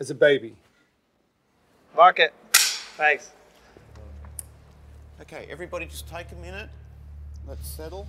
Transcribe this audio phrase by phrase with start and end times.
[0.00, 0.54] as a baby.
[1.96, 2.32] Mark it.
[2.52, 3.32] Thanks.
[5.20, 6.68] Okay, everybody just take a minute.
[7.46, 8.06] Let's settle.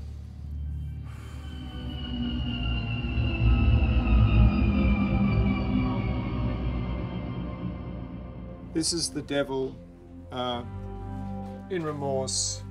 [8.73, 9.75] This is the devil
[10.31, 10.63] uh,
[11.71, 12.61] in remorse.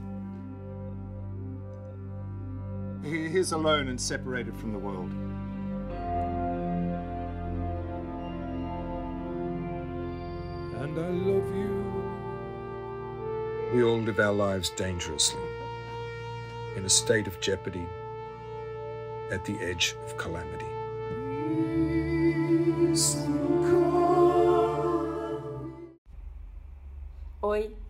[3.03, 5.12] He is alone and separated from the world.
[10.81, 11.85] And I love you.
[13.75, 15.43] We all live our lives dangerously,
[16.77, 17.87] in a state of jeopardy,
[19.31, 20.64] at the edge of calamity.
[21.13, 22.95] Oi,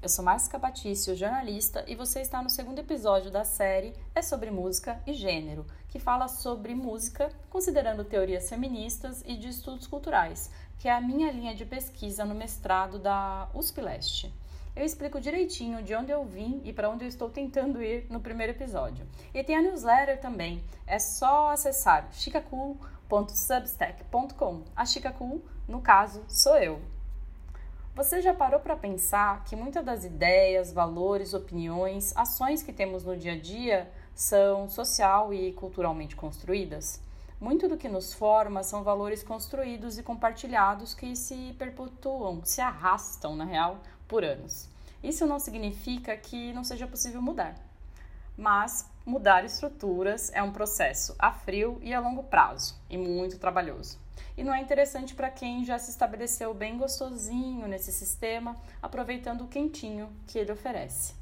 [0.09, 4.51] eu sou Márcia Patício, jornalista, e você está no segundo episódio da série É sobre
[4.51, 10.89] Música e Gênero, que fala sobre música, considerando teorias feministas e de estudos culturais, que
[10.89, 14.35] é a minha linha de pesquisa no mestrado da USP Leste.
[14.75, 18.19] Eu explico direitinho de onde eu vim e para onde eu estou tentando ir no
[18.19, 19.07] primeiro episódio.
[19.35, 20.65] E tem a newsletter também.
[20.87, 24.63] É só acessar chicacool.substack.com.
[24.75, 26.81] A Chicacool, no caso, sou eu.
[27.99, 33.17] Você já parou para pensar que muitas das ideias, valores, opiniões, ações que temos no
[33.17, 37.03] dia a dia são social e culturalmente construídas?
[37.41, 43.35] Muito do que nos forma são valores construídos e compartilhados que se perpetuam, se arrastam,
[43.35, 44.69] na real, por anos.
[45.03, 47.57] Isso não significa que não seja possível mudar,
[48.39, 53.99] mas mudar estruturas é um processo a frio e a longo prazo e muito trabalhoso.
[54.37, 59.49] E não é interessante para quem já se estabeleceu bem gostosinho nesse sistema, aproveitando o
[59.49, 61.13] quentinho que ele oferece.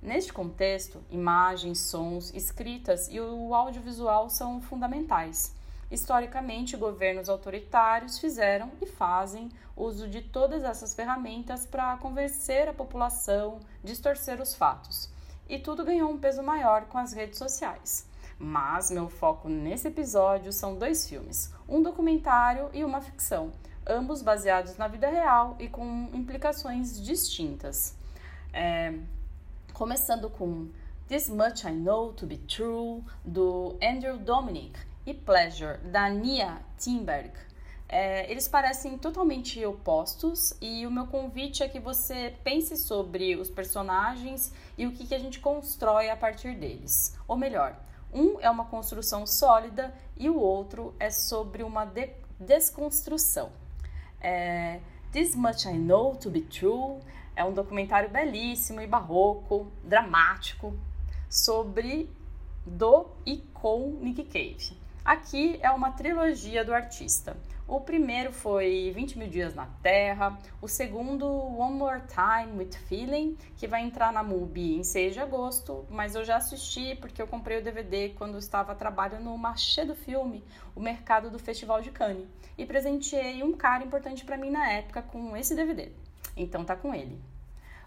[0.00, 5.54] Neste contexto, imagens, sons, escritas e o audiovisual são fundamentais.
[5.90, 13.60] Historicamente, governos autoritários fizeram e fazem uso de todas essas ferramentas para convencer a população,
[13.82, 15.10] distorcer os fatos.
[15.48, 18.06] E tudo ganhou um peso maior com as redes sociais.
[18.38, 23.52] Mas meu foco nesse episódio são dois filmes, um documentário e uma ficção,
[23.86, 27.96] ambos baseados na vida real e com implicações distintas.
[28.52, 28.94] É,
[29.72, 30.68] começando com
[31.06, 37.32] This Much I Know to Be True, do Andrew Dominic, e Pleasure, da Nia Timberg.
[37.92, 43.50] É, eles parecem totalmente opostos e o meu convite é que você pense sobre os
[43.50, 47.14] personagens e o que, que a gente constrói a partir deles.
[47.28, 47.76] Ou melhor,
[48.10, 52.08] um é uma construção sólida e o outro é sobre uma de
[52.40, 53.52] desconstrução.
[54.22, 54.80] É,
[55.12, 56.98] This Much I Know to Be True
[57.36, 60.74] é um documentário belíssimo e barroco, dramático,
[61.28, 62.08] sobre
[62.64, 64.80] do e com Nick Cave.
[65.04, 67.36] Aqui é uma trilogia do artista.
[67.72, 73.38] O primeiro foi 20 mil dias na Terra, o segundo One More Time with Feeling,
[73.56, 77.26] que vai entrar na MUBI em 6 de agosto, mas eu já assisti porque eu
[77.26, 80.44] comprei o DVD quando estava trabalhando no marché do filme,
[80.76, 82.28] o mercado do Festival de Cannes,
[82.58, 85.92] e presenteei um cara importante para mim na época com esse DVD.
[86.36, 87.18] Então tá com ele.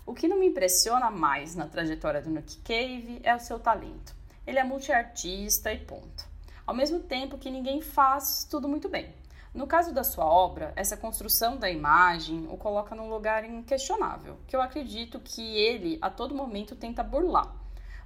[0.03, 4.15] O que não me impressiona mais na trajetória do Nick Cave é o seu talento.
[4.47, 6.27] Ele é multiartista e ponto.
[6.65, 9.13] Ao mesmo tempo que ninguém faz tudo muito bem.
[9.55, 14.53] No caso da sua obra, essa construção da imagem o coloca num lugar inquestionável, que
[14.53, 17.55] eu acredito que ele a todo momento tenta burlar.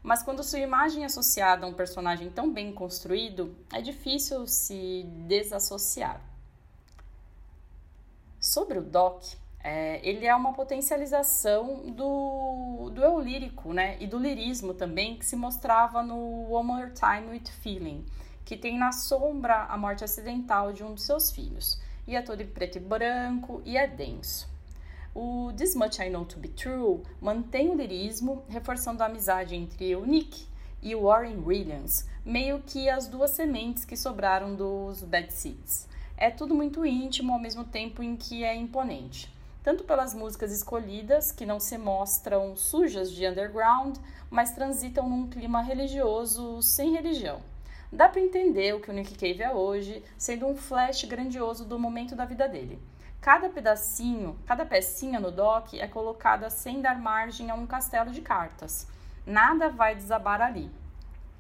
[0.04, 5.04] Mas quando sua imagem é associada a um personagem tão bem construído, é difícil se
[5.28, 6.22] desassociar.
[8.40, 9.24] Sobre o Doc,
[9.64, 13.98] é, ele é uma potencialização do, do eu lírico, né?
[14.00, 18.06] E do lirismo também, que se mostrava no One More Time with Feeling
[18.50, 21.80] que tem na sombra a morte acidental de um de seus filhos.
[22.08, 24.50] E é todo em preto e branco e é denso.
[25.14, 29.96] O This Much I Know to Be True mantém o lirismo, reforçando a amizade entre
[29.96, 30.48] o Nick
[30.82, 35.88] e o Warren Williams, meio que as duas sementes que sobraram dos Bad Seeds.
[36.18, 39.32] É tudo muito íntimo ao mesmo tempo em que é imponente.
[39.62, 43.96] Tanto pelas músicas escolhidas, que não se mostram sujas de underground,
[44.28, 47.40] mas transitam num clima religioso sem religião.
[47.92, 51.80] Dá para entender o que o Nick Cave é hoje, sendo um flash grandioso do
[51.80, 52.80] momento da vida dele.
[53.20, 58.22] Cada pedacinho, cada pecinha no dock é colocada sem dar margem a um castelo de
[58.22, 58.88] cartas.
[59.26, 60.70] Nada vai desabar ali.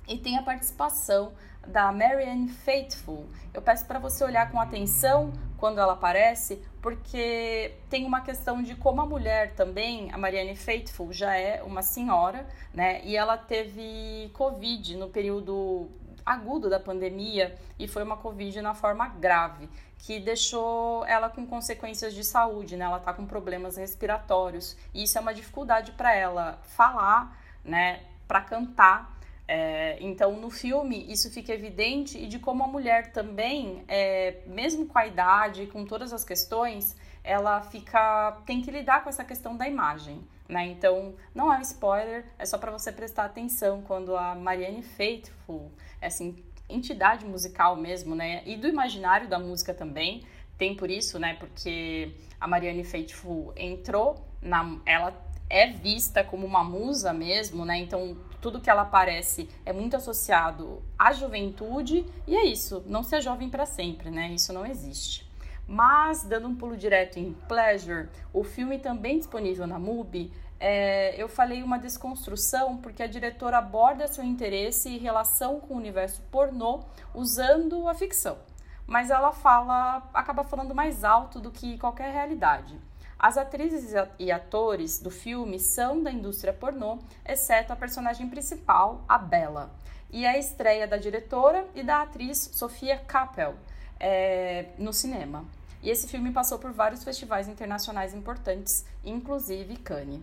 [0.07, 1.31] E tem a participação
[1.67, 3.27] da Marianne Faithful.
[3.53, 8.73] Eu peço para você olhar com atenção quando ela aparece, porque tem uma questão de
[8.75, 13.01] como a mulher também, a Marianne Faithful, já é uma senhora, né?
[13.03, 15.89] E ela teve Covid no período
[16.29, 19.67] agudo da pandemia e foi uma Covid na forma grave.
[20.01, 22.85] que deixou ela com consequências de saúde, né?
[22.85, 28.03] Ela está com problemas respiratórios e isso é uma dificuldade para ela falar, né?
[28.25, 29.13] Para cantar.
[29.51, 34.85] É, então, no filme, isso fica evidente e de como a mulher também, é, mesmo
[34.85, 39.57] com a idade, com todas as questões, ela fica tem que lidar com essa questão
[39.57, 40.21] da imagem.
[40.47, 40.67] Né?
[40.67, 45.71] Então, não é um spoiler, é só para você prestar atenção quando a Marianne Faithfull,
[45.99, 46.23] essa
[46.69, 48.43] entidade musical mesmo, né?
[48.45, 50.23] E do imaginário da música também,
[50.59, 51.35] tem por isso, né?
[51.39, 54.77] Porque a Marianne Faithfull entrou na.
[54.85, 55.11] Ela
[55.49, 57.77] é vista como uma musa mesmo, né?
[57.79, 63.21] Então, tudo que ela aparece é muito associado à juventude e é isso, não ser
[63.21, 64.31] jovem para sempre, né?
[64.31, 65.27] Isso não existe.
[65.67, 71.29] Mas, dando um pulo direto em Pleasure, o filme também disponível na MUBI, é, eu
[71.29, 76.81] falei uma desconstrução porque a diretora aborda seu interesse e relação com o universo pornô
[77.13, 78.37] usando a ficção.
[78.85, 82.75] Mas ela fala, acaba falando mais alto do que qualquer realidade.
[83.19, 89.18] As atrizes e atores do filme são da indústria pornô, exceto a personagem principal, a
[89.18, 89.69] Bella.
[90.10, 93.56] E a estreia da diretora e da atriz Sofia Kappel
[94.00, 95.44] é, no cinema.
[95.83, 100.21] E esse filme passou por vários festivais internacionais importantes, inclusive Cannes.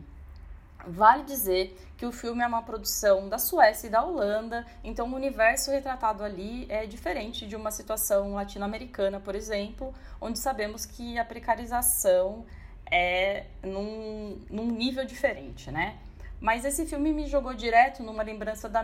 [0.86, 5.14] Vale dizer que o filme é uma produção da Suécia e da Holanda, então o
[5.14, 11.24] universo retratado ali é diferente de uma situação latino-americana, por exemplo, onde sabemos que a
[11.24, 12.46] precarização
[12.90, 15.98] é num, num nível diferente, né?
[16.40, 18.82] Mas esse filme me jogou direto numa lembrança da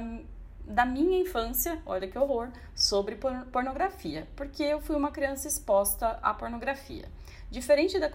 [0.64, 3.16] da minha infância, olha que horror, sobre
[3.50, 7.08] pornografia, porque eu fui uma criança exposta à pornografia.
[7.50, 8.08] Diferente da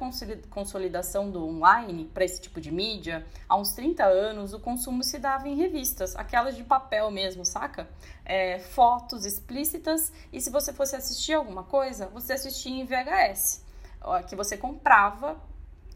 [0.50, 5.19] consolidação do online para esse tipo de mídia, há uns 30 anos o consumo se
[5.19, 7.88] dava em revistas, aquelas de papel mesmo, saca?
[8.25, 13.63] É, fotos explícitas, e se você fosse assistir alguma coisa, você assistia em VHS,
[14.28, 15.39] que você comprava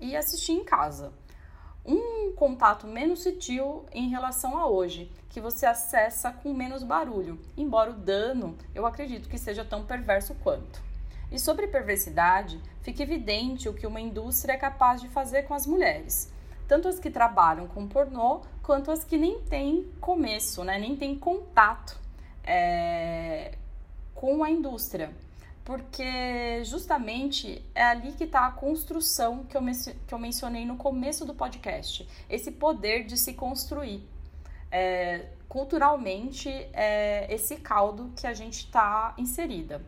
[0.02, 1.14] e assistia em casa
[1.86, 7.92] um contato menos sutil em relação a hoje, que você acessa com menos barulho, embora
[7.92, 10.82] o dano eu acredito que seja tão perverso quanto.
[11.32, 15.66] E sobre perversidade, fica evidente o que uma indústria é capaz de fazer com as
[15.66, 16.32] mulheres,
[16.68, 21.18] tanto as que trabalham com pornô quanto as que nem têm começo, né, nem têm
[21.18, 22.00] contato
[22.44, 23.58] é,
[24.14, 25.12] com a indústria
[25.64, 29.62] porque justamente é ali que está a construção que eu,
[30.08, 34.04] que eu mencionei no começo do podcast, esse poder de se construir.
[34.72, 39.82] É, culturalmente, é esse caldo que a gente está inserida.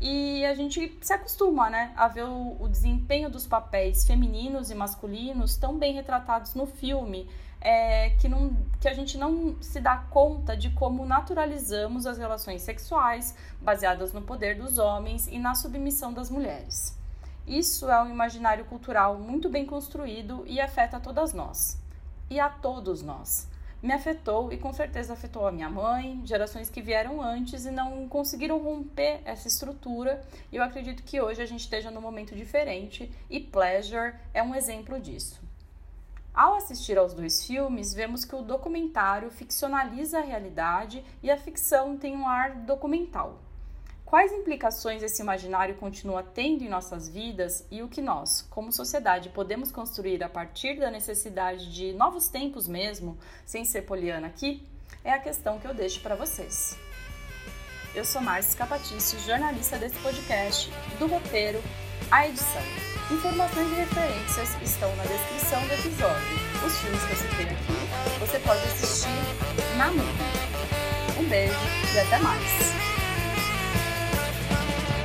[0.00, 4.74] E a gente se acostuma né, a ver o, o desempenho dos papéis femininos e
[4.74, 7.28] masculinos tão bem retratados no filme,
[7.64, 12.60] é, que, não, que a gente não se dá conta de como naturalizamos as relações
[12.60, 16.94] sexuais baseadas no poder dos homens e na submissão das mulheres.
[17.46, 21.78] Isso é um imaginário cultural muito bem construído e afeta todas nós.
[22.28, 23.48] E a todos nós.
[23.82, 28.08] Me afetou e com certeza afetou a minha mãe, gerações que vieram antes e não
[28.08, 30.22] conseguiram romper essa estrutura.
[30.50, 34.54] E eu acredito que hoje a gente esteja num momento diferente e Pleasure é um
[34.54, 35.43] exemplo disso.
[36.34, 41.96] Ao assistir aos dois filmes, vemos que o documentário ficcionaliza a realidade e a ficção
[41.96, 43.38] tem um ar documental.
[44.04, 49.28] Quais implicações esse imaginário continua tendo em nossas vidas e o que nós, como sociedade,
[49.28, 53.16] podemos construir a partir da necessidade de novos tempos mesmo,
[53.46, 54.66] sem ser poliana aqui,
[55.04, 56.76] é a questão que eu deixo para vocês.
[57.94, 60.68] Eu sou Márcia Capatício, jornalista desse podcast,
[60.98, 61.62] do roteiro
[62.10, 62.62] à edição.
[63.10, 66.66] Informações e referências estão na descrição do episódio.
[66.66, 67.74] Os filmes que eu citei aqui
[68.18, 69.08] você pode assistir
[69.76, 70.04] na MUBI.
[71.18, 71.54] Um beijo
[71.94, 72.93] e até mais!